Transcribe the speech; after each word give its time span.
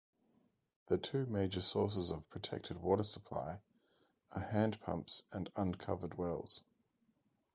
The 0.87 0.97
two 0.97 1.27
major 1.27 1.61
sources 1.61 2.09
of 2.09 2.27
protected 2.31 2.81
water 2.81 3.03
supply 3.03 3.59
are 4.31 4.41
hand 4.41 4.79
pumps 4.81 5.21
and 5.31 5.51
uncovered 5.55 6.15
wells. 6.17 6.63